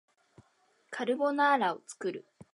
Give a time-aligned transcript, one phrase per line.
[0.89, 2.25] カルボナーラを作る